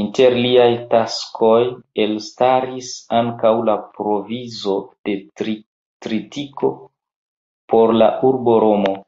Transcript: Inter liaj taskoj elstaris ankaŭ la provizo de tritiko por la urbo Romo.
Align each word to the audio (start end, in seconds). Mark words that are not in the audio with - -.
Inter 0.00 0.34
liaj 0.42 0.66
taskoj 0.92 1.62
elstaris 2.04 2.92
ankaŭ 3.22 3.52
la 3.70 3.76
provizo 3.98 4.78
de 5.10 5.18
tritiko 6.08 6.74
por 7.74 7.98
la 8.02 8.14
urbo 8.34 8.60
Romo. 8.70 8.98